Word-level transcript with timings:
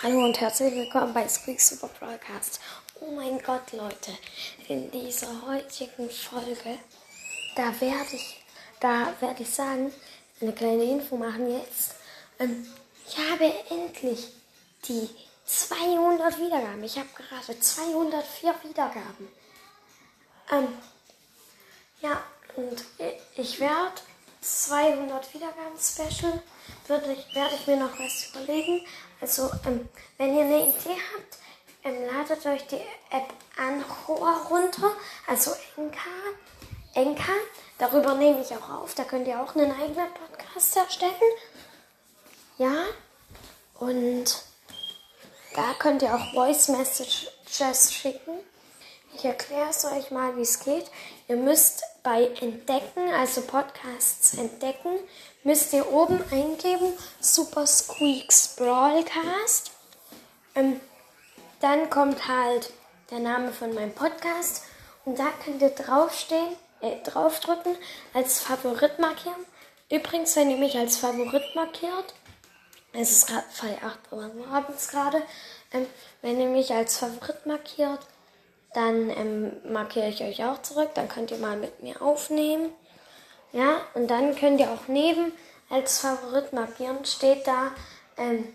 Hallo 0.00 0.24
und 0.24 0.40
herzlich 0.40 0.72
willkommen 0.76 1.12
bei 1.12 1.26
Squeak 1.26 1.60
Super 1.60 1.88
Broadcast. 1.98 2.60
Oh 3.00 3.10
mein 3.10 3.42
Gott, 3.42 3.72
Leute, 3.72 4.16
in 4.68 4.88
dieser 4.92 5.42
heutigen 5.44 6.08
Folge, 6.08 6.78
da 7.56 7.64
werde 7.80 8.14
ich, 8.14 8.40
da 8.78 9.12
werde 9.18 9.42
ich 9.42 9.50
sagen, 9.50 9.92
eine 10.40 10.52
kleine 10.52 10.84
Info 10.84 11.16
machen 11.16 11.50
jetzt. 11.50 11.96
Ähm, 12.38 12.64
ich 13.08 13.18
habe 13.18 13.52
endlich 13.70 14.28
die 14.84 15.10
200 15.46 16.38
Wiedergaben. 16.38 16.84
Ich 16.84 16.96
habe 16.96 17.08
gerade 17.16 17.58
204 17.58 18.54
Wiedergaben. 18.62 19.28
Ähm, 20.52 20.68
ja, 22.02 22.22
und 22.54 22.84
ich 23.34 23.58
werde 23.58 24.00
200 24.48 25.34
Wiedergaben 25.34 25.78
Special 25.78 26.42
würde 26.86 27.12
ich, 27.12 27.34
werde 27.34 27.54
ich 27.54 27.66
mir 27.66 27.76
noch 27.76 27.98
was 27.98 28.30
überlegen. 28.30 28.86
Also, 29.20 29.50
ähm, 29.66 29.88
wenn 30.16 30.36
ihr 30.36 30.44
eine 30.44 30.68
Idee 30.68 30.96
habt, 31.14 31.38
ähm, 31.84 32.06
ladet 32.06 32.44
euch 32.46 32.66
die 32.66 32.80
App 33.10 33.32
Anchor 33.56 34.46
runter, 34.50 34.92
also 35.26 35.52
Enka. 35.76 36.10
Enka, 36.94 37.32
darüber 37.78 38.14
nehme 38.14 38.40
ich 38.40 38.52
auch 38.52 38.70
auf. 38.70 38.94
Da 38.94 39.04
könnt 39.04 39.28
ihr 39.28 39.40
auch 39.40 39.54
einen 39.54 39.70
eigenen 39.70 40.08
Podcast 40.14 40.76
erstellen. 40.76 41.12
Ja, 42.56 42.84
und 43.78 44.42
da 45.54 45.74
könnt 45.78 46.02
ihr 46.02 46.14
auch 46.14 46.32
Voice 46.32 46.68
Messages 46.68 47.92
schicken. 47.92 48.37
Ich 49.14 49.24
erkläre 49.24 49.70
es 49.70 49.84
euch 49.84 50.10
mal, 50.10 50.36
wie 50.36 50.42
es 50.42 50.60
geht. 50.60 50.90
Ihr 51.26 51.36
müsst 51.36 51.82
bei 52.02 52.26
Entdecken, 52.40 53.12
also 53.12 53.40
Podcasts 53.42 54.34
entdecken, 54.34 54.98
müsst 55.42 55.72
ihr 55.72 55.90
oben 55.92 56.22
eingeben 56.30 56.92
Super 57.20 57.66
Squeaks 57.66 58.54
Broadcast. 58.56 59.72
Ähm, 60.54 60.80
dann 61.60 61.90
kommt 61.90 62.28
halt 62.28 62.72
der 63.10 63.18
Name 63.18 63.52
von 63.52 63.74
meinem 63.74 63.92
Podcast 63.92 64.62
und 65.04 65.18
da 65.18 65.26
könnt 65.44 65.62
ihr 65.62 65.70
draufstehen, 65.70 66.56
äh, 66.80 67.02
draufdrücken, 67.02 67.76
als 68.14 68.40
Favorit 68.40 68.98
markieren. 68.98 69.44
Übrigens, 69.90 70.36
wenn 70.36 70.50
ihr 70.50 70.58
mich 70.58 70.76
als 70.76 70.98
Favorit 70.98 71.54
markiert, 71.54 72.14
es 72.92 73.10
ist 73.10 73.26
gerade 73.26 73.46
Fall 73.50 73.78
8 73.84 74.12
Uhr 74.12 74.30
morgens 74.34 74.88
gerade, 74.88 75.22
ähm, 75.72 75.86
wenn 76.22 76.40
ihr 76.40 76.48
mich 76.48 76.72
als 76.72 76.98
Favorit 76.98 77.46
markiert, 77.46 78.00
dann 78.74 79.10
ähm, 79.10 79.52
markiere 79.72 80.08
ich 80.08 80.22
euch 80.22 80.44
auch 80.44 80.62
zurück. 80.62 80.90
Dann 80.94 81.08
könnt 81.08 81.30
ihr 81.30 81.38
mal 81.38 81.56
mit 81.56 81.82
mir 81.82 82.00
aufnehmen. 82.02 82.70
Ja, 83.52 83.80
und 83.94 84.08
dann 84.08 84.36
könnt 84.36 84.60
ihr 84.60 84.70
auch 84.70 84.88
neben 84.88 85.32
als 85.70 86.00
Favorit 86.00 86.52
markieren, 86.52 87.04
steht 87.04 87.46
da 87.46 87.72
ähm, 88.16 88.54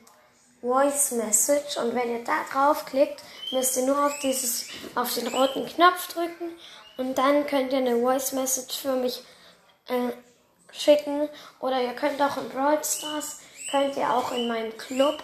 Voice 0.61 1.11
Message. 1.11 1.78
Und 1.78 1.95
wenn 1.95 2.11
ihr 2.11 2.23
da 2.23 2.38
draufklickt, 2.52 3.22
müsst 3.52 3.75
ihr 3.78 3.86
nur 3.86 4.05
auf, 4.05 4.14
dieses, 4.22 4.67
auf 4.95 5.14
den 5.14 5.28
roten 5.28 5.66
Knopf 5.66 6.08
drücken. 6.14 6.52
Und 6.98 7.17
dann 7.17 7.48
könnt 7.48 7.73
ihr 7.73 7.80
eine 7.80 8.00
Voice 8.00 8.33
Message 8.33 8.77
für 8.77 8.95
mich 8.95 9.23
äh, 9.88 10.11
schicken. 10.72 11.27
Oder 11.59 11.81
ihr 11.81 11.94
könnt 11.94 12.22
auch 12.22 12.38
in 12.38 12.50
Brawl 12.50 12.83
Stars, 12.83 13.39
könnt 13.72 13.98
ihr 13.98 14.09
auch 14.09 14.31
in 14.31 14.48
meinem 14.48 14.75
Club, 14.77 15.23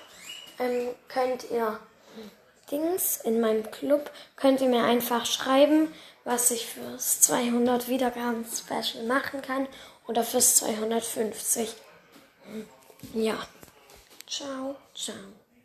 ähm, 0.60 0.90
könnt 1.08 1.50
ihr 1.52 1.80
Dings 2.72 3.18
in 3.18 3.40
meinem 3.40 3.70
Club 3.72 4.12
könnt 4.36 4.62
ihr 4.62 4.70
mir 4.70 4.84
einfach 4.84 5.26
schreiben, 5.26 5.94
was 6.24 6.52
ich 6.52 6.66
fürs 6.66 7.22
200 7.22 7.88
Wiedergaben 7.88 8.46
Special 8.46 9.06
machen 9.06 9.42
kann 9.42 9.68
oder 10.08 10.24
fürs 10.24 10.56
250. 10.56 11.74
Ja. 13.14 13.38
Ciao, 14.28 14.76
ciao. 14.94 15.16